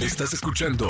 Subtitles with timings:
[0.00, 0.88] Estás escuchando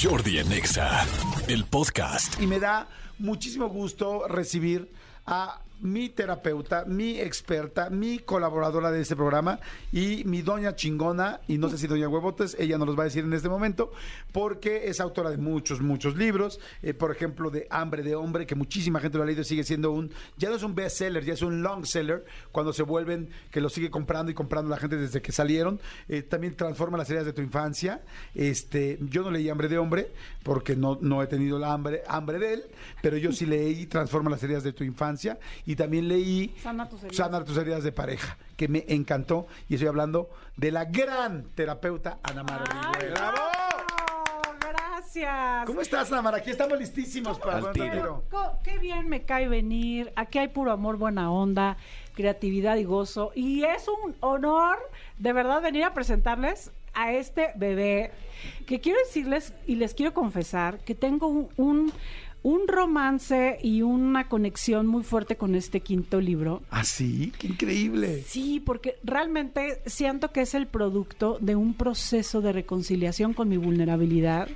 [0.00, 1.04] Jordi Anexa,
[1.48, 2.40] el podcast.
[2.40, 2.88] Y me da
[3.18, 4.90] muchísimo gusto recibir
[5.26, 9.60] a mi terapeuta, mi experta, mi colaboradora de este programa
[9.92, 13.04] y mi doña chingona, y no sé si doña Huevotes, ella nos los va a
[13.04, 13.92] decir en este momento,
[14.32, 18.54] porque es autora de muchos, muchos libros, eh, por ejemplo, de Hambre de Hombre, que
[18.54, 21.42] muchísima gente lo ha leído sigue siendo un, ya no es un bestseller, ya es
[21.42, 25.22] un long seller, cuando se vuelven, que lo sigue comprando y comprando la gente desde
[25.22, 28.02] que salieron, eh, también transforma las heridas de tu infancia,
[28.34, 30.10] este, yo no leí Hambre de Hombre,
[30.42, 32.62] porque no, no he tenido la hambre, hambre de él,
[33.02, 35.38] pero yo sí leí Transforma las heridas de tu infancia,
[35.68, 37.16] y también leí Sana tus heridas.
[37.18, 39.46] Sana tus heridas de pareja, que me encantó.
[39.68, 42.64] Y estoy hablando de la gran terapeuta Ana Mara
[42.98, 43.10] Ay.
[43.10, 43.36] ¡Bravo!
[43.36, 45.66] no, Gracias.
[45.66, 46.38] ¿Cómo estás, Ana Mara?
[46.38, 48.24] Aquí estamos listísimos para ponerte tiro.
[48.64, 50.10] Qué bien me cae venir.
[50.16, 51.76] Aquí hay puro amor, buena onda,
[52.14, 53.32] creatividad y gozo.
[53.34, 54.78] Y es un honor,
[55.18, 58.10] de verdad, venir a presentarles a este bebé.
[58.66, 61.92] Que quiero decirles y les quiero confesar que tengo un, un,
[62.42, 66.62] un romance y una conexión muy fuerte con este quinto libro.
[66.70, 67.32] ¿Ah, sí?
[67.38, 68.22] ¡Qué increíble!
[68.26, 73.56] Sí, porque realmente siento que es el producto de un proceso de reconciliación con mi
[73.56, 74.48] vulnerabilidad.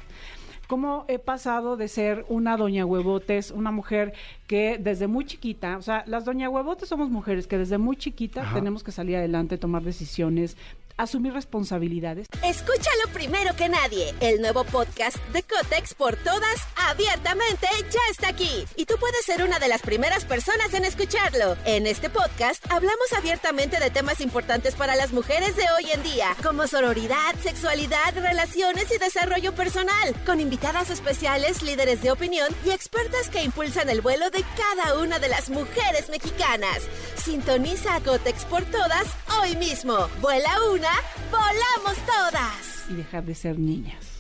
[0.69, 4.15] Cómo he pasado de ser una doña huevotes, una mujer
[4.47, 8.43] que desde muy chiquita, o sea, las doña huevotes somos mujeres que desde muy chiquita
[8.43, 8.55] Ajá.
[8.55, 10.57] tenemos que salir adelante, tomar decisiones,
[10.97, 12.27] asumir responsabilidades.
[12.45, 14.15] Escúchalo primero que nadie.
[14.21, 18.65] El nuevo podcast de Cotex por todas, abiertamente, ya está aquí.
[18.77, 21.57] Y puedes ser una de las primeras personas en escucharlo.
[21.65, 26.37] En este podcast hablamos abiertamente de temas importantes para las mujeres de hoy en día,
[26.41, 33.29] como sororidad, sexualidad, relaciones y desarrollo personal, con invitadas especiales, líderes de opinión y expertas
[33.29, 36.83] que impulsan el vuelo de cada una de las mujeres mexicanas.
[37.17, 39.09] Sintoniza a Cotex por todas
[39.41, 40.09] hoy mismo.
[40.21, 40.93] Vuela una,
[41.29, 42.89] volamos todas.
[42.89, 44.12] y dejar de ser niñas.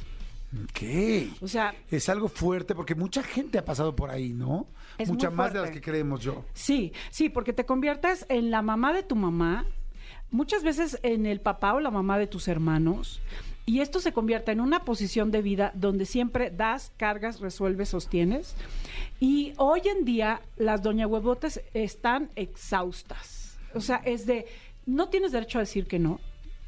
[0.72, 1.30] ¿Qué?
[1.40, 4.66] O sea, Es algo fuerte porque mucha gente ha pasado por ahí, ¿no?
[4.98, 5.80] Es Mucha muy más de las fuerte.
[5.80, 6.44] que creemos yo.
[6.52, 9.64] Sí, sí, porque te conviertes en la mamá de tu mamá,
[10.30, 13.20] muchas veces en el papá o la mamá de tus hermanos,
[13.64, 18.56] y esto se convierte en una posición de vida donde siempre das, cargas, resuelves, sostienes.
[19.20, 23.58] Y hoy en día las doña huevotes están exhaustas.
[23.74, 24.46] O sea, es de,
[24.84, 26.18] no tienes derecho a decir que no,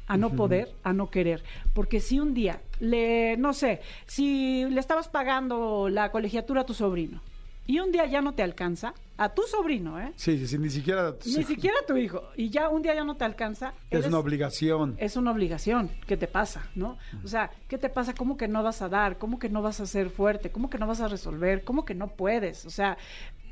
[0.07, 1.43] a no poder, a no querer.
[1.73, 6.73] Porque si un día le, no sé, si le estabas pagando la colegiatura a tu
[6.73, 7.21] sobrino
[7.67, 10.11] y un día ya no te alcanza, a tu sobrino, ¿eh?
[10.17, 11.15] Sí, sí, sí, ni siquiera...
[11.25, 13.73] Ni siquiera a tu hijo, y ya un día ya no te alcanza.
[13.89, 14.95] Es eres- una obligación.
[14.99, 15.89] es una obligación.
[16.05, 16.69] ¿Qué te pasa?
[16.75, 16.97] ¿No?
[17.23, 18.13] O sea, ¿qué te pasa?
[18.13, 19.17] ¿Cómo que no vas a dar?
[19.17, 20.51] ¿Cómo que no vas a ser fuerte?
[20.51, 21.63] ¿Cómo que no vas a resolver?
[21.63, 22.65] ¿Cómo que no puedes?
[22.67, 22.97] O sea,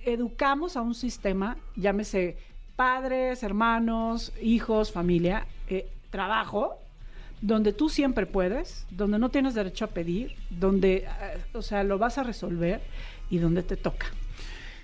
[0.06, 2.38] educamos a un sistema, llámese
[2.76, 6.80] padres, hermanos, hijos, familia, eh, trabajo,
[7.42, 11.08] donde tú siempre puedes, donde no tienes derecho a pedir, donde, eh,
[11.54, 12.82] o sea, lo vas a resolver
[13.32, 14.06] y donde te toca.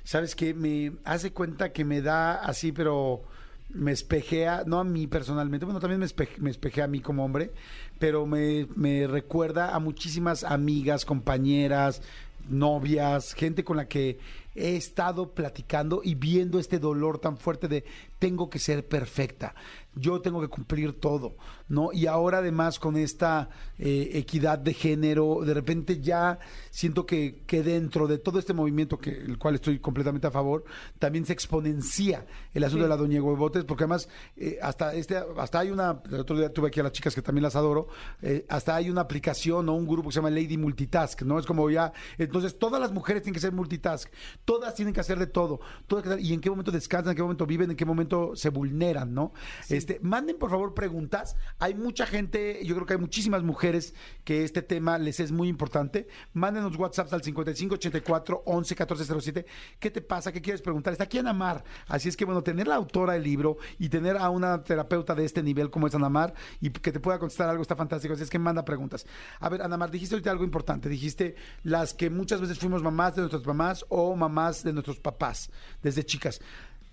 [0.04, 0.56] ¿Sabes qué?
[0.56, 3.22] Me hace cuenta que me da así, pero
[3.70, 7.24] me espejea, no a mí personalmente, bueno, también me, espe- me espejea a mí como
[7.24, 7.52] hombre,
[8.00, 12.02] pero me, me recuerda a muchísimas amigas, compañeras,
[12.50, 14.18] novias, gente con la que
[14.56, 17.86] he estado platicando y viendo este dolor tan fuerte de
[18.18, 19.54] tengo que ser perfecta,
[20.00, 21.36] yo tengo que cumplir todo,
[21.68, 21.92] ¿no?
[21.94, 26.40] Y ahora además con esta eh, equidad de género, de repente ya
[26.70, 30.64] siento que, que dentro de todo este movimiento, que el cual estoy completamente a favor,
[30.98, 35.60] también se exponencia el asunto de la doña Huevotes, porque además eh, hasta este, hasta
[35.60, 37.88] hay una, el otro día tuve aquí a las chicas que también las adoro,
[38.22, 41.40] eh, hasta hay una aplicación o un grupo que se llama Lady Multitask, ¿no?
[41.40, 44.10] Es como ya, entonces todas las mujeres tienen que ser multitask,
[44.46, 47.46] todas tienen que hacer de todo, todas y en qué momento descansan, en qué momento
[47.46, 49.34] viven, en qué momento se vulneran, ¿no?
[49.70, 51.36] Este, manden por favor preguntas.
[51.58, 55.48] Hay mucha gente, yo creo que hay muchísimas mujeres que este tema les es muy
[55.48, 56.08] importante.
[56.34, 59.46] Mándenos WhatsApp al 5584 11 1407.
[59.80, 60.32] ¿Qué te pasa?
[60.32, 60.94] ¿Qué quieres preguntar?
[60.94, 61.64] Está aquí Ana Mar.
[61.88, 65.26] Así es que bueno, tener la autora del libro y tener a una terapeuta de
[65.26, 68.14] este nivel como es Ana Mar y que te pueda contestar algo está fantástico.
[68.14, 69.06] Así es que manda preguntas.
[69.40, 70.90] A ver, Ana Mar, dijiste ahorita algo importante.
[70.90, 75.50] Dijiste las que muchas veces fuimos mamás de nuestras mamás o mamás de nuestros papás
[75.82, 76.42] desde chicas.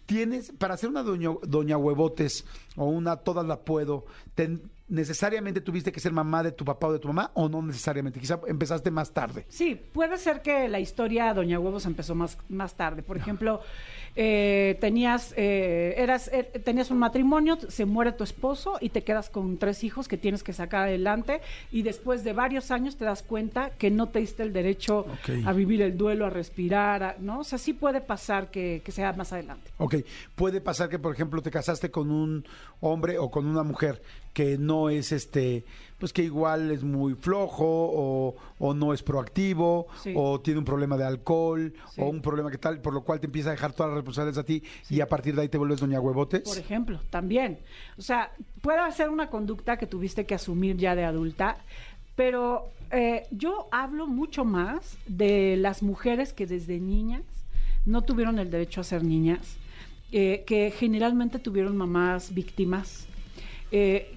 [0.07, 2.45] Tienes, para ser una doña, doña huevotes
[2.77, 6.93] o una todas la puedo, ten- necesariamente tuviste que ser mamá de tu papá o
[6.93, 8.21] de tu mamá o no necesariamente?
[8.21, 9.45] Quizá empezaste más tarde.
[9.49, 13.03] Sí, puede ser que la historia Doña Huevos empezó más, más tarde.
[13.03, 13.61] Por ejemplo,
[14.15, 19.29] eh, tenías, eh, eras, eh, tenías un matrimonio, se muere tu esposo y te quedas
[19.29, 21.41] con tres hijos que tienes que sacar adelante
[21.73, 25.07] y después de varios años te das cuenta que no te diste el derecho
[25.45, 27.41] a vivir el duelo, a respirar, a- ¿no?
[27.41, 29.71] O sea, sí puede pasar que, que sea más adelante.
[29.79, 29.97] Ok,
[30.35, 32.45] puede pasar que, por ejemplo, te casaste con un
[32.81, 34.01] hombre o con una mujer
[34.37, 35.65] que no es este,
[35.99, 40.13] pues que igual es muy flojo o, o no es proactivo Sí.
[40.15, 42.03] o tiene un problema de alcohol Sí.
[42.03, 44.37] o un problema que tal, por lo cual te empieza a dejar todas las responsabilidades
[44.37, 46.43] a ti y a partir de ahí te vuelves doña huevotes.
[46.43, 47.59] Por ejemplo, también.
[47.97, 48.31] O sea,
[48.61, 51.57] puede ser una conducta que tuviste que asumir ya de adulta,
[52.15, 57.23] pero eh, yo hablo mucho más de las mujeres que desde niñas
[57.87, 59.57] no tuvieron el derecho a ser niñas,
[60.13, 63.07] eh, que generalmente tuvieron mamás víctimas,
[63.73, 64.13] eh,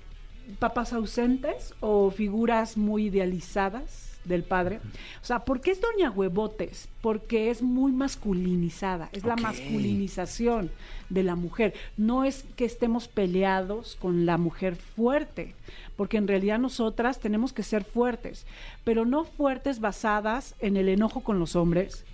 [0.58, 4.80] papás ausentes o figuras muy idealizadas del padre.
[5.22, 6.90] O sea, ¿por qué es Doña Huevotes?
[7.02, 10.72] Porque es muy masculinizada, es la masculinización
[11.10, 11.74] de la mujer.
[11.98, 15.56] No es que estemos peleados con la mujer fuerte,
[15.96, 18.46] porque en realidad nosotras tenemos que ser fuertes,
[18.84, 22.06] pero no fuertes basadas en el enojo con los hombres,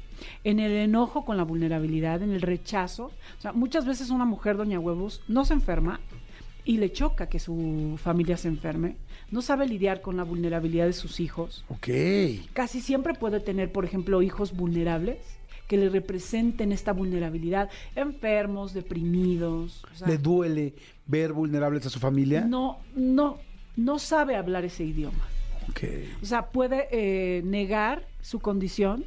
[0.44, 3.12] en el enojo con la vulnerabilidad, en el rechazo.
[3.38, 6.00] O sea, muchas veces una mujer, Doña Huevos, no se enferma
[6.66, 8.98] y le choca que su familia se enferme,
[9.32, 11.64] no sabe lidiar con la vulnerabilidad de sus hijos.
[11.70, 11.88] Ok.
[12.54, 15.20] Casi siempre puede tener, por ejemplo, hijos vulnerables
[15.68, 19.84] que le representen esta vulnerabilidad, enfermos, deprimidos.
[19.92, 20.74] o sea, ¿Le duele
[21.08, 22.42] ver vulnerables a su familia?
[22.42, 23.40] no, no,
[23.76, 25.28] no sabe hablar ese idioma.
[25.70, 25.84] Ok.
[26.22, 29.06] O sea, puede eh, negar su condición,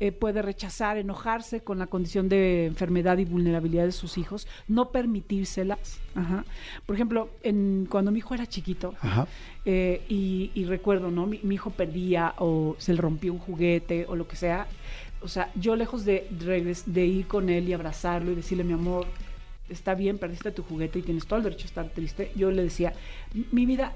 [0.00, 4.90] eh, puede rechazar, enojarse con la condición de enfermedad y vulnerabilidad de sus hijos, no
[4.90, 6.00] permitírselas.
[6.14, 6.44] Ajá.
[6.86, 9.28] Por ejemplo, en, cuando mi hijo era chiquito, Ajá.
[9.64, 11.26] eh, y, y recuerdo, ¿no?
[11.26, 14.66] Mi, mi hijo perdía o se le rompió un juguete o lo que sea.
[15.22, 16.26] O sea, yo lejos de,
[16.86, 19.06] de ir con él y abrazarlo y decirle, mi amor,
[19.68, 22.62] está bien, perdiste tu juguete y tienes todo el derecho a estar triste, yo le
[22.62, 22.94] decía,
[23.52, 23.92] mi vida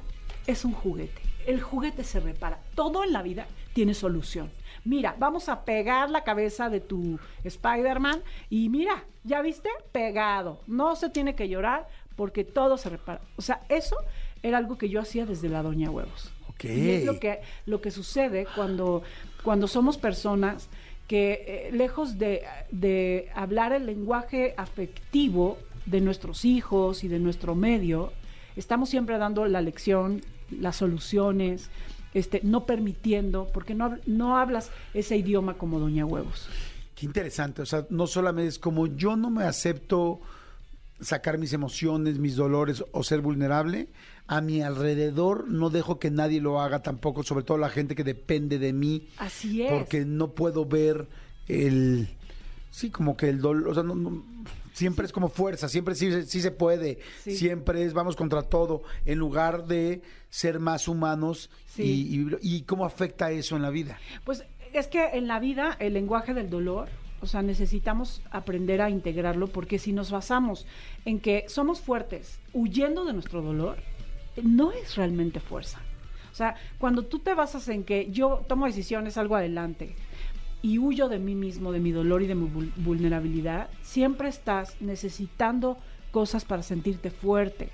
[0.47, 1.23] es un juguete.
[1.47, 2.61] El juguete se repara.
[2.75, 4.51] Todo en la vida tiene solución.
[4.85, 9.71] Mira, vamos a pegar la cabeza de tu Spider-Man y mira, ¿ya viste?
[9.93, 10.61] Pegado.
[10.67, 13.21] No se tiene que llorar porque todo se repara.
[13.37, 13.97] O sea, eso
[14.43, 16.31] era algo que yo hacía desde la Doña Huevos.
[16.51, 16.65] Ok.
[16.65, 19.03] Y es lo que, lo que sucede cuando,
[19.43, 20.69] cuando somos personas
[21.09, 27.55] que, eh, lejos de, de hablar el lenguaje afectivo de nuestros hijos y de nuestro
[27.55, 28.13] medio,
[28.57, 31.71] estamos siempre dando la lección, las soluciones,
[32.15, 36.49] este, no permitiendo, porque no, no hablas ese idioma como Doña Huevos.
[36.95, 37.61] Qué interesante.
[37.63, 40.21] O sea, no solamente es como yo no me acepto
[41.01, 43.89] sacar mis emociones, mis dolores o ser vulnerable,
[44.29, 48.05] a mi alrededor no dejo que nadie lo haga tampoco, sobre todo la gente que
[48.05, 49.73] depende de mí, Así es.
[49.73, 51.09] porque no puedo ver
[51.49, 52.09] el,
[52.71, 54.25] sí, como que el dolor, o sea, no- no-
[54.75, 57.35] siempre es como fuerza, siempre sí, sí se puede, Sí.
[57.37, 61.83] siempre es vamos contra todo, en lugar de ser más humanos Sí.
[61.83, 63.99] y, y, y cómo afecta eso en la vida.
[64.25, 64.45] Pues
[64.75, 66.89] es que en la vida el lenguaje del dolor,
[67.21, 70.67] o sea, necesitamos aprender a integrarlo porque si nos basamos
[71.07, 73.79] en que somos fuertes huyendo de nuestro dolor,
[74.43, 75.81] no es realmente fuerza.
[76.33, 79.95] O sea, cuando tú te basas en que yo tomo decisiones, salgo adelante
[80.65, 84.81] y huyo de mí mismo, de mi dolor y de mi vul- vulnerabilidad, siempre estás
[84.81, 85.77] necesitando
[86.11, 87.69] cosas para sentirte fuerte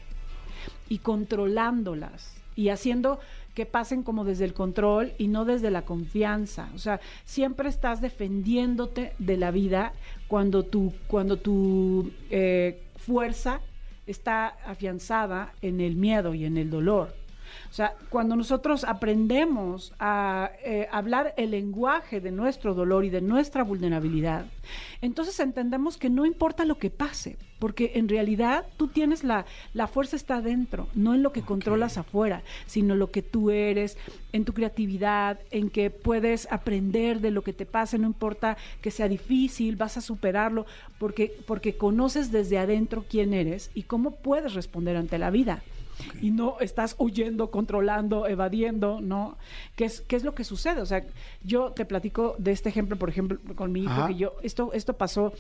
[0.89, 3.21] y controlándolas y haciendo
[3.55, 6.69] que pasen como desde el control y no desde la confianza.
[6.75, 9.93] O sea, siempre estás defendiéndote de la vida
[10.27, 13.61] cuando tu, cuando tu eh, fuerza
[14.09, 17.15] está afianzada en el miedo y en el dolor.
[17.71, 23.21] O sea, cuando nosotros aprendemos a eh, hablar el lenguaje de nuestro dolor y de
[23.21, 24.45] nuestra vulnerabilidad,
[25.01, 29.87] entonces entendemos que no importa lo que pase, porque en realidad tú tienes la, la
[29.87, 33.97] fuerza está adentro, no en lo que controlas afuera, sino lo que tú eres,
[34.33, 38.91] en tu creatividad, en que puedes aprender de lo que te pase, no importa que
[38.91, 40.67] sea difícil, vas a superarlo,
[40.99, 45.63] porque, porque conoces desde adentro quién eres y cómo puedes responder ante la vida
[46.21, 49.37] y no estás huyendo, controlando, evadiendo, ¿no?
[49.77, 50.81] ¿Qué es, qué es lo que sucede?
[50.81, 51.05] O sea,
[51.43, 54.09] yo te platico de este ejemplo, por ejemplo, con mi hijo, Ajá.
[54.09, 55.33] que yo, esto, esto pasó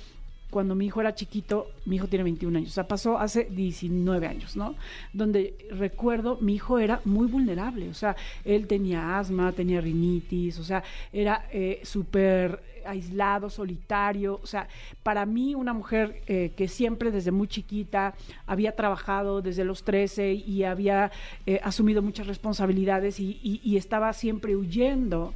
[0.50, 4.26] cuando mi hijo era chiquito, mi hijo tiene 21 años, o sea, pasó hace 19
[4.26, 4.74] años, ¿no?
[5.12, 10.64] Donde recuerdo, mi hijo era muy vulnerable, o sea, él tenía asma, tenía rinitis, o
[10.64, 14.40] sea, era eh, súper aislado, solitario.
[14.42, 14.68] O sea,
[15.02, 18.14] para mí una mujer eh, que siempre desde muy chiquita
[18.46, 21.10] había trabajado desde los 13 y había
[21.46, 25.32] eh, asumido muchas responsabilidades y, y, estaba siempre huyendo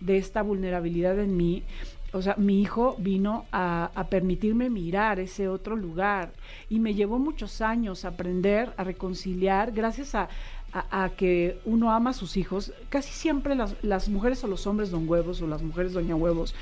[0.00, 1.64] de esta vulnerabilidad en mí.
[2.12, 6.32] O sea, mi hijo vino a, a, permitirme mirar ese otro lugar
[6.70, 10.28] y me llevó muchos años a aprender, a reconciliar, gracias a,
[10.72, 14.90] a, que uno ama a sus hijos, casi siempre las, las, mujeres o los hombres
[14.90, 16.54] don huevos o las mujeres doña huevos,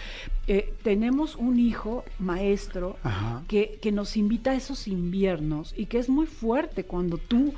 [0.46, 2.96] eh, tenemos un hijo maestro
[3.48, 7.54] que, que nos invita a esos inviernos y que es muy fuerte cuando tú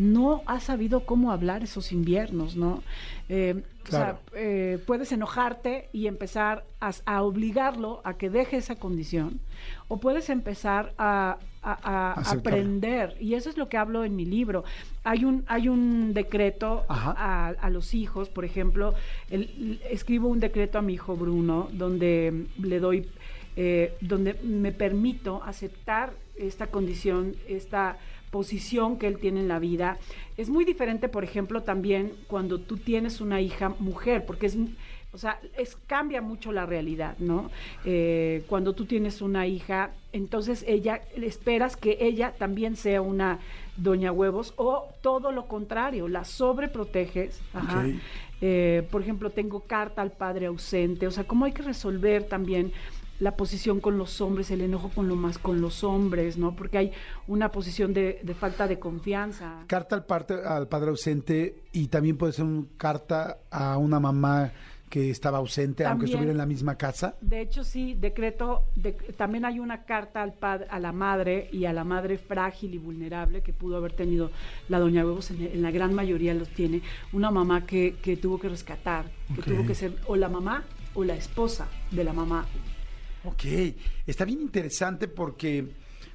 [0.00, 2.82] no has sabido cómo hablar esos inviernos, ¿no?
[3.28, 9.40] Eh, o sea, eh, puedes enojarte y empezar a, obligarlo a que deje esa condición,
[9.88, 14.64] o puedes empezar a, aprender, y eso es lo que hablo en mi libro.
[15.04, 18.94] Hay un, hay un decreto a, los hijos, por ejemplo,
[19.28, 23.06] escribo un decreto a mi hijo Bruno, donde le doy,
[23.54, 27.98] eh, donde me permito aceptar esta condición, esta
[28.30, 29.98] posición que él tiene en la vida.
[30.36, 34.56] Es muy diferente, por ejemplo, también cuando tú tienes una hija mujer, porque es,
[35.12, 37.50] o sea, es, cambia mucho la realidad, ¿no?
[37.84, 43.40] Eh, cuando tú tienes una hija, entonces ella, esperas que ella también sea una
[43.76, 47.40] doña huevos o todo lo contrario, la sobreproteges.
[47.52, 47.86] Ajá.
[48.42, 52.72] Eh, por ejemplo, tengo carta al padre ausente, o sea, cómo hay que resolver también
[53.20, 56.56] la posición con los hombres, el enojo con lo más con los hombres, ¿no?
[56.56, 56.92] Porque hay
[57.28, 59.64] una posición de, falta de confianza.
[59.66, 64.52] Carta al, parte, al padre ausente y también puede ser una carta a una mamá
[64.88, 67.14] que estaba ausente, aunque estuviera en la misma casa.
[67.20, 68.64] De hecho, sí, decreto,
[69.16, 72.78] también hay una carta al padre, a la madre y a la madre frágil y
[72.78, 74.32] vulnerable que pudo haber tenido
[74.68, 78.48] la doña Huevos, en, la gran mayoría los tiene, una mamá que, que tuvo que
[78.48, 79.04] rescatar,
[79.36, 82.46] que tuvo que ser o la mamá o la esposa de la mamá
[83.24, 83.44] Ok,
[84.06, 85.66] está bien interesante porque,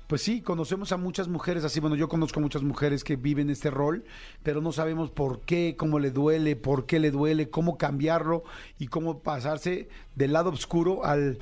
[0.08, 3.70] pues sí, conocemos a muchas mujeres así, bueno, yo conozco muchas mujeres que viven este
[3.70, 4.04] rol,
[4.42, 8.44] pero no sabemos por qué, cómo le duele, por qué le duele, cómo cambiarlo
[8.80, 11.38] y cómo pasarse del lado oscuro al,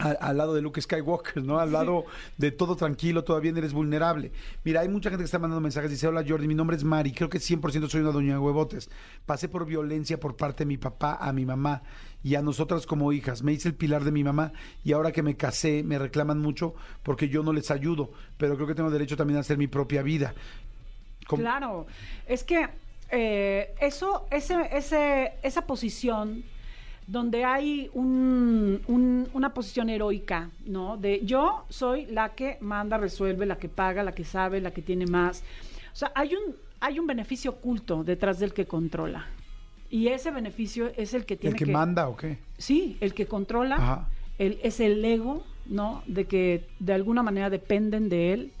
[0.00, 1.58] al, lado de Luke Skywalker, ¿no?
[1.58, 2.04] Al lado
[2.38, 4.32] de todo tranquilo, todavía eres vulnerable.
[4.64, 5.90] Mira, hay mucha gente que está mandando mensajes.
[5.90, 8.90] Dice, hola Jordi, mi nombre es Mari, creo que 100% soy una doña de huevotes.
[9.26, 11.82] Pasé por violencia por parte de mi papá a mi mamá
[12.22, 13.42] y a nosotras como hijas.
[13.42, 14.52] Me hice el pilar de mi mamá
[14.84, 18.66] y ahora que me casé me reclaman mucho porque yo no les ayudo, pero creo
[18.66, 20.34] que tengo derecho también a hacer mi propia vida.
[21.26, 21.86] Claro,
[22.26, 22.68] es que
[23.10, 26.42] eh, eso, ese, ese, esa posición
[27.10, 30.96] donde hay una posición heroica, ¿no?
[30.96, 34.80] De yo soy la que manda, resuelve, la que paga, la que sabe, la que
[34.80, 35.42] tiene más.
[35.92, 39.26] O sea, hay un, hay un beneficio oculto detrás del que controla.
[39.90, 42.38] Y ese beneficio es el que tiene ¿El que, manda o qué?
[42.58, 44.06] Sí, el que controla.
[44.38, 46.04] El, es el ego, ¿no?
[46.06, 48.52] De que de alguna manera dependen de él.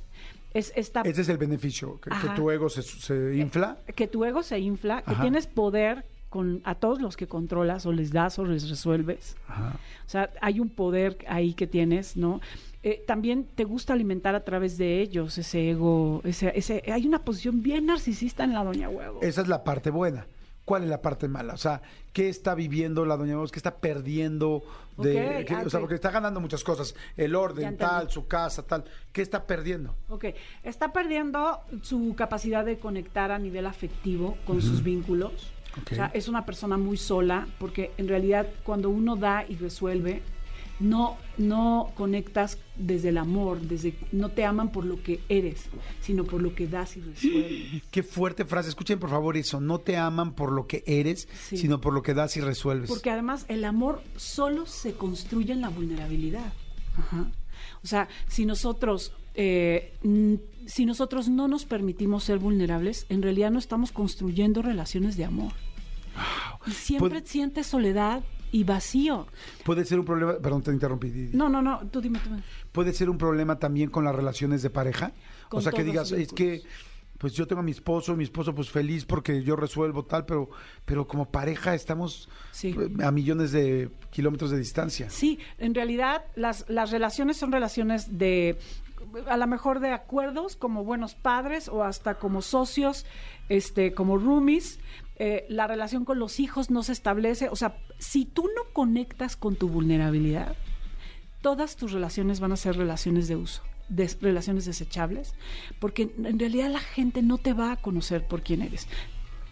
[0.52, 1.02] Es esta...
[1.02, 3.78] Ese es el beneficio, que, tu ego se, se infla.
[3.94, 7.92] Que, tu ego se infla, que tienes poder con a todos los que controlas o
[7.92, 9.36] les das o les resuelves.
[9.48, 12.40] O sea, hay un poder ahí que tienes, ¿no?
[12.82, 17.24] Eh, también te gusta alimentar a través de ellos ese ego, ese, ese, hay una
[17.24, 19.18] posición bien narcisista en la doña huevo.
[19.20, 20.24] Esa es la parte buena.
[20.64, 21.54] ¿Cuál es la parte mala?
[21.54, 21.82] O sea,
[22.12, 23.50] ¿qué está viviendo la doña Huevos?
[23.50, 24.62] ¿Qué está perdiendo?
[24.96, 26.94] De, o sea, porque está ganando muchas cosas.
[27.16, 28.84] El orden, tal, su casa, tal.
[29.12, 29.96] ¿Qué está perdiendo?
[30.08, 30.26] Ok.
[30.62, 36.28] Está perdiendo su capacidad de conectar a nivel afectivo con sus vínculos o sea, es
[36.28, 40.22] una persona muy sola porque en realidad cuando uno da y resuelve,
[40.80, 45.66] no, no conectas desde el amor, desde no te aman por lo que eres,
[46.00, 47.82] sino por lo que das y resuelves.
[47.90, 48.70] Qué fuerte frase.
[48.70, 49.60] Escuchen por favor eso.
[49.60, 52.88] No te aman por lo que eres, sino por lo que das y resuelves.
[52.88, 56.52] Porque además el amor solo se construye en la vulnerabilidad.
[57.82, 59.92] O sea, si nosotros eh,
[60.66, 65.52] si nosotros no nos permitimos ser vulnerables, en realidad no estamos construyendo relaciones de amor.
[66.66, 69.26] Y siempre sientes soledad y vacío.
[69.64, 71.30] Puede ser un problema, perdón, te interrumpí.
[71.32, 72.30] No, no, no, tú dime, tú
[72.72, 75.12] Puede ser un problema también con las relaciones de pareja.
[75.50, 76.62] o sea, que digas, es que
[77.20, 80.48] pues yo tengo a mi esposo, mi esposo pues feliz porque yo resuelvo tal, pero,
[80.86, 82.30] pero como pareja estamos
[82.62, 82.74] eh,
[83.04, 85.10] a millones de kilómetros de distancia.
[85.10, 88.58] Sí, en realidad las, las relaciones son relaciones de
[89.28, 93.04] a lo mejor de acuerdos como buenos padres o hasta como socios,
[93.50, 94.78] este, como roomies.
[95.16, 97.50] Eh, la relación con los hijos no se establece.
[97.50, 100.56] O sea, si tú no conectas con tu vulnerabilidad,
[101.42, 105.34] todas tus relaciones van a ser relaciones de uso, de, relaciones desechables,
[105.78, 108.86] porque en realidad la gente no te va a conocer por quién eres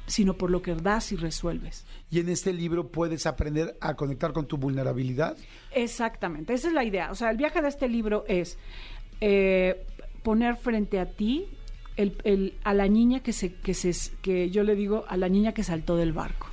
[0.09, 1.85] sino por lo que das y resuelves.
[2.11, 5.37] Y en este libro puedes aprender a conectar con tu vulnerabilidad.
[5.71, 7.11] Exactamente, esa es la idea.
[7.11, 8.59] O sea, el viaje de este libro es
[9.21, 9.85] eh,
[10.23, 11.47] poner frente a ti
[11.97, 13.92] el, a la niña que se, que se,
[14.23, 16.49] que yo le digo a la niña que saltó del barco.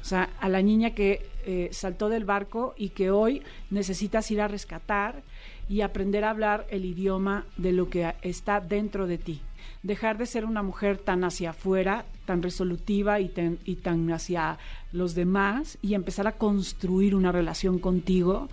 [0.00, 4.40] O sea, a la niña que eh, saltó del barco y que hoy necesitas ir
[4.40, 5.22] a rescatar
[5.68, 9.40] y aprender a hablar el idioma de lo que está dentro de ti.
[9.82, 14.58] Dejar de ser una mujer tan hacia afuera, tan resolutiva y tan, y tan hacia
[14.92, 18.48] los demás y empezar a construir una relación contigo,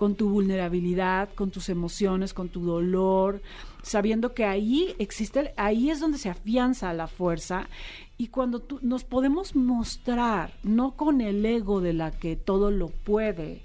[0.00, 3.42] con tu vulnerabilidad, con tus emociones, con tu dolor,
[3.82, 7.68] sabiendo que ahí existe, ahí es donde se afianza la fuerza
[8.16, 12.88] y cuando tú, nos podemos mostrar, no con el ego de la que todo lo
[12.88, 13.60] puede,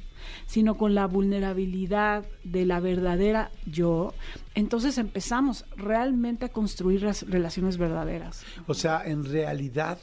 [0.45, 4.13] sino con la vulnerabilidad de la verdadera yo,
[4.53, 8.43] entonces empezamos realmente a construir las relaciones verdaderas.
[8.67, 9.99] O sea, en realidad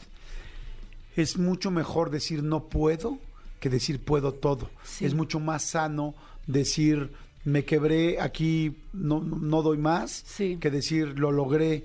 [1.16, 3.18] es mucho mejor decir no puedo
[3.60, 4.70] que decir puedo todo.
[5.00, 6.14] Es mucho más sano
[6.46, 7.12] decir
[7.44, 11.84] me quebré aquí, no, no doy más, que decir lo logré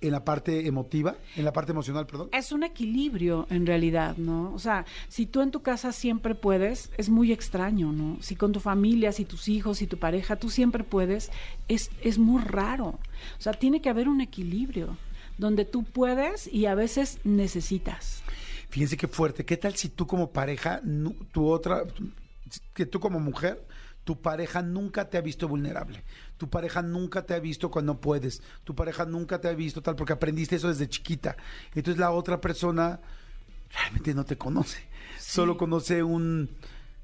[0.00, 2.28] en la parte emotiva, en la parte emocional, perdón.
[2.32, 4.52] Es un equilibrio en realidad, ¿no?
[4.54, 8.18] O sea, si tú en tu casa siempre puedes, es muy extraño, ¿no?
[8.20, 11.30] Si con tu familia, si tus hijos, si tu pareja, tú siempre puedes,
[11.66, 12.86] es, es muy raro.
[12.86, 14.96] O sea, tiene que haber un equilibrio
[15.36, 18.22] donde tú puedes y a veces necesitas.
[18.70, 19.44] Fíjense qué fuerte.
[19.44, 20.80] ¿Qué tal si tú como pareja,
[21.32, 21.84] tu otra,
[22.74, 23.64] que tú como mujer,
[24.08, 26.02] tu pareja nunca te ha visto vulnerable.
[26.38, 28.40] Tu pareja nunca te ha visto cuando puedes.
[28.64, 31.36] Tu pareja nunca te ha visto tal porque aprendiste eso desde chiquita.
[31.74, 33.02] Entonces la otra persona
[33.70, 34.78] realmente no te conoce.
[35.20, 36.48] Solo conoce un,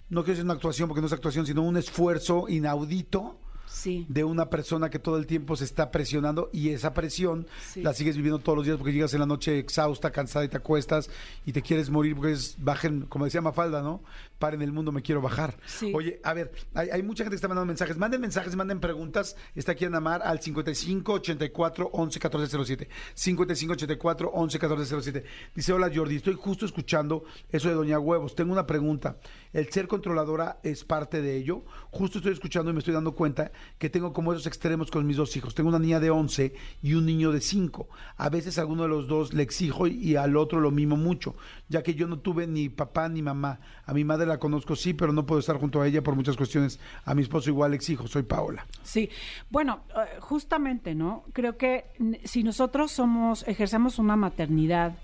[0.08, 3.38] no quiero decir una actuación porque no es actuación, sino un esfuerzo inaudito
[3.82, 8.16] de una persona que todo el tiempo se está presionando y esa presión la sigues
[8.16, 11.10] viviendo todos los días porque llegas en la noche exhausta, cansada y te acuestas
[11.44, 14.02] y te quieres morir porque es bajen, como decía Mafalda, ¿no?
[14.38, 15.56] Paren el mundo, me quiero bajar.
[15.94, 17.96] Oye, a ver, hay, mucha gente que está mandando mensajes.
[17.96, 19.36] Manden mensajes, manden preguntas.
[19.54, 22.88] Está aquí Ana Mar al 55 84 11 14 07.
[23.14, 25.24] 55 84 11 14 07.
[25.54, 28.34] Dice, hola Jordi, estoy justo escuchando eso de Doña Huevos.
[28.34, 29.16] Tengo una pregunta.
[29.54, 31.64] ¿El ser controladora es parte de ello?
[31.90, 35.16] Justo estoy escuchando y me estoy dando cuenta que tengo como esos extremos con mis
[35.16, 35.54] dos hijos.
[35.54, 37.88] Tengo una niña de 11 y un niño de 5.
[38.16, 41.36] A veces a alguno de los dos le exijo y al otro lo mimo mucho,
[41.68, 43.60] ya que yo no tuve ni papá ni mamá.
[43.86, 46.36] A mi madre la conozco sí, pero no puedo estar junto a ella por muchas
[46.36, 46.80] cuestiones.
[47.04, 48.66] A mi esposo igual le exijo, soy Paola.
[48.82, 49.08] Sí,
[49.50, 51.24] bueno, eh, justamente, ¿no?
[51.32, 51.84] Creo que
[52.24, 54.98] si nosotros somos, ejercemos una maternidad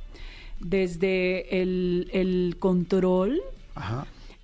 [0.61, 3.41] desde el, control,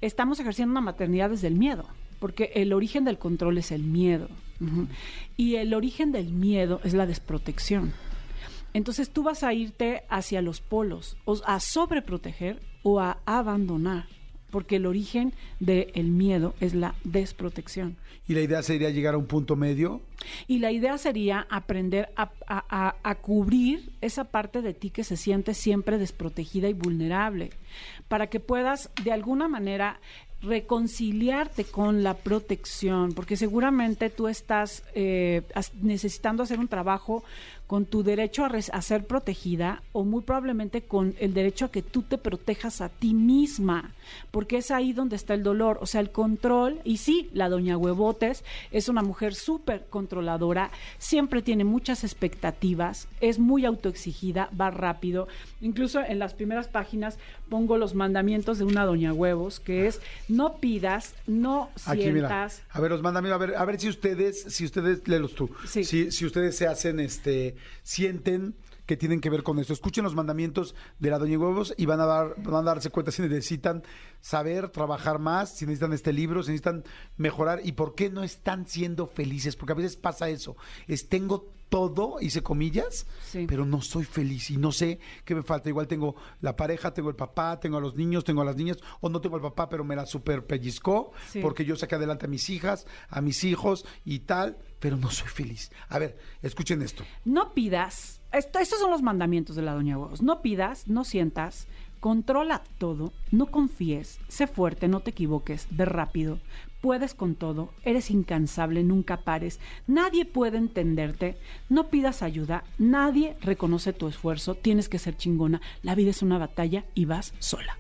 [0.01, 1.87] estamos ejerciendo una maternidad desde el miedo
[2.19, 4.29] porque el origen del control es el miedo.
[5.37, 7.93] Y el origen del miedo es la desprotección.
[8.73, 14.07] Entonces tú vas a irte hacia los polos, a sobreproteger o a abandonar,
[14.57, 17.99] porque el origen del miedo es la desprotección.
[18.27, 20.01] ¿Y la idea sería llegar a un punto medio?
[20.49, 25.99] Y la idea sería aprender a, cubrir esa parte de ti que se siente siempre
[25.99, 27.51] desprotegida y vulnerable,
[28.09, 30.01] para que puedas de alguna manera
[30.41, 35.43] reconciliarte con la protección, porque seguramente tú estás eh,
[35.83, 37.25] necesitando hacer un trabajo
[37.67, 42.03] con tu derecho a, ser protegida o muy probablemente con el derecho a que tú
[42.03, 43.93] te protejas a ti misma,
[44.31, 46.81] porque es ahí donde está el dolor, o sea, el control.
[46.85, 53.39] Y sí, la doña Huevotes es una mujer súper controladora, siempre tiene muchas expectativas, es
[53.39, 55.27] muy autoexigida, va rápido.
[55.61, 60.57] Incluso en las primeras páginas pongo los mandamientos de una doña Huevos, que es no
[60.59, 62.63] pidas, no sientas.
[62.71, 65.85] A ver, los mandamientos, a ver, a ver si ustedes, si ustedes, léelos tú, si,
[65.85, 69.73] si ustedes se hacen este sienten que tienen que ver con esto.
[69.73, 73.11] Escuchen los mandamientos de la Doña Huevos y van a, dar, van a darse cuenta
[73.11, 73.83] si necesitan
[74.21, 76.85] saber, trabajar más, si necesitan este libro, si necesitan
[77.17, 79.57] mejorar y por qué no están siendo felices.
[79.57, 80.57] Porque a veces pasa eso.
[80.87, 83.07] Es tengo todo, hice comillas,
[83.49, 85.69] pero no soy feliz y no sé qué me falta.
[85.69, 88.79] Igual tengo la pareja, tengo el papá, tengo a los niños, tengo a las niñas,
[89.01, 92.29] o no tengo al papá, pero me la super pellizcó porque yo saqué adelante a
[92.29, 95.71] mis hijas, a mis hijos y tal pero no soy feliz.
[95.89, 97.05] A ver, escuchen esto.
[97.25, 100.23] No pidas, estos son los mandamientos de la Doña Huevos.
[100.23, 101.67] No pidas, no sientas,
[102.01, 106.39] controla todo, no confíes, sé fuerte, no te equivoques, ve rápido,
[106.81, 111.37] puedes con todo, eres incansable, nunca pares, nadie puede entenderte,
[111.69, 116.39] no pidas ayuda, nadie reconoce tu esfuerzo, tienes que ser chingona, la vida es una
[116.39, 117.77] batalla y vas sola.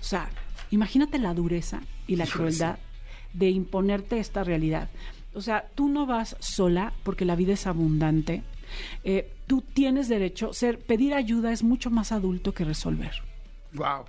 [0.00, 0.28] O sea,
[0.70, 2.78] imagínate la dureza y la crueldad
[3.32, 4.90] de imponerte esta realidad.
[5.34, 8.42] O sea, tú no vas sola porque la vida es abundante.
[9.04, 13.12] Eh, tú tienes derecho, ser, pedir ayuda es mucho más adulto que resolver.
[13.74, 14.04] Wow,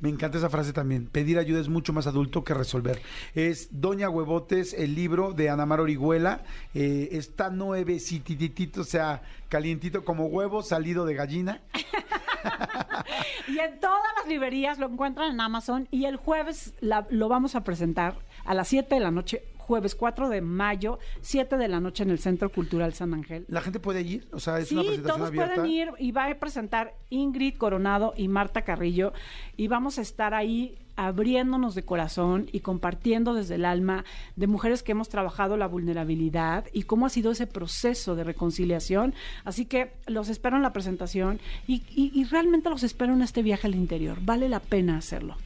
[0.00, 1.06] me encanta esa frase también.
[1.06, 3.02] Pedir ayuda es mucho más adulto que resolver.
[3.34, 6.42] Es Doña Huevotes, el libro de Ana Mar Orihuela.
[6.72, 11.60] Eh, está nuevecititito, o sea, calientito como huevo salido de gallina.
[13.48, 17.64] y en todas las librerías lo encuentran en Amazon y el jueves lo vamos a
[17.64, 18.14] presentar
[18.44, 22.08] a las 7 de la noche jueves 4 de mayo, 7 de la noche en
[22.08, 23.44] el Centro Cultural San Ángel.
[23.48, 24.26] ¿La gente puede ir?
[24.32, 28.14] O sea, es sí, una presentación todos pueden ir y va a presentar Ingrid Coronado
[28.16, 29.12] y Marta Carrillo
[29.58, 34.82] y vamos a estar ahí abriéndonos de corazón y compartiendo desde el alma de mujeres
[34.82, 39.14] que hemos trabajado la vulnerabilidad y cómo ha sido ese proceso de reconciliación.
[39.44, 43.66] Así que los espero en la presentación y, y realmente los espero en este viaje
[43.66, 44.18] al interior.
[44.22, 45.36] Vale la pena hacerlo.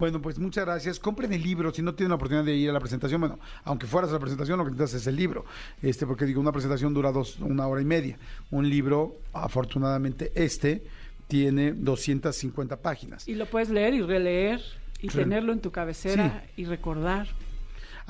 [0.00, 0.98] Bueno, pues muchas gracias.
[0.98, 3.20] Compren el libro si no tienen la oportunidad de ir a la presentación.
[3.20, 5.44] Bueno, aunque fueras a la presentación, lo que necesitas es el libro.
[5.82, 8.16] Este, porque digo, una presentación dura dos, una hora y media.
[8.50, 10.82] Un libro, afortunadamente, este
[11.28, 13.28] tiene 250 páginas.
[13.28, 14.62] Y lo puedes leer y releer
[15.02, 17.28] y tenerlo en tu cabecera y recordar.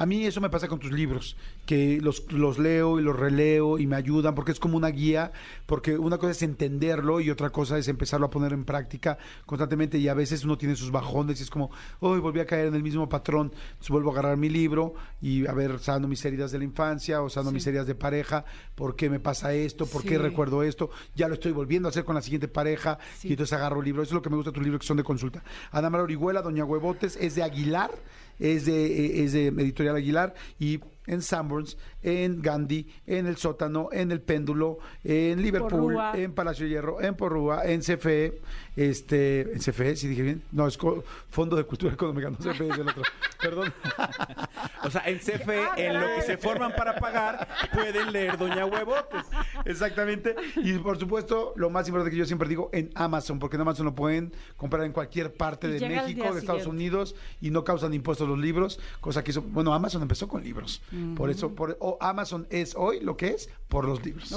[0.01, 1.37] A mí eso me pasa con tus libros,
[1.67, 5.31] que los, los leo y los releo y me ayudan porque es como una guía,
[5.67, 9.99] porque una cosa es entenderlo y otra cosa es empezarlo a poner en práctica constantemente
[9.99, 12.77] y a veces uno tiene sus bajones y es como, hoy volví a caer en
[12.77, 16.51] el mismo patrón, entonces vuelvo a agarrar mi libro y a ver, sanando mis heridas
[16.51, 19.85] de la infancia o sanando mis heridas de pareja, ¿por qué me pasa esto?
[19.85, 20.89] ¿Por qué recuerdo esto?
[21.15, 24.03] Ya lo estoy volviendo a hacer con la siguiente pareja y entonces agarro el libro.
[24.03, 25.45] Eso es lo que me gusta de tus libros que son de consulta.
[25.71, 27.91] Ana María Orihuela, Doña Huevotes, es de Aguilar
[28.41, 33.89] es de, eh, es de Editorial Aguilar y en Sanborns, en Gandhi, en El Sótano,
[33.91, 38.41] en El Péndulo, en Liverpool, en Palacio de Hierro, en Porrúa, en CFE,
[38.77, 40.79] este, en CFE, si dije bien, no, es
[41.31, 43.03] Fondo de Cultura Económica, no CFE es el otro,
[43.43, 43.75] perdón.
[44.85, 49.27] o sea, en CFE, en lo que se forman para pagar, pueden leer Doña Huevotes.
[49.65, 53.63] Exactamente, y por supuesto, lo más importante que yo siempre digo, en Amazon, porque en
[53.63, 57.93] Amazon lo pueden comprar en cualquier parte de México, de Estados Unidos, y no causan
[57.95, 60.81] impuestos los libros, cosa que hizo, bueno, Amazon empezó con libros.
[61.17, 64.33] Por eso, por, Amazon es hoy lo que es por los libros.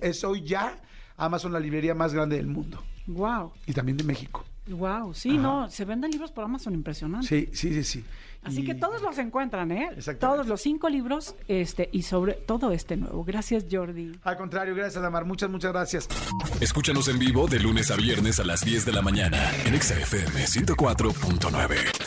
[0.00, 0.80] es hoy ya
[1.16, 2.82] Amazon la librería más grande del mundo.
[3.06, 3.52] Wow.
[3.66, 4.44] Y también de México.
[4.68, 7.28] Wow, sí, no, se venden libros por Amazon impresionante.
[7.28, 8.04] Sí, sí, sí, sí.
[8.42, 9.90] Así que todos los encuentran, ¿eh?
[10.20, 13.24] Todos los cinco libros, este, y sobre todo este nuevo.
[13.24, 14.12] Gracias, Jordi.
[14.22, 15.24] Al contrario, gracias, Adamar.
[15.24, 16.08] Muchas, muchas gracias.
[16.60, 20.44] Escúchanos en vivo de lunes a viernes a las 10 de la mañana en XFM
[20.44, 22.05] 104.9.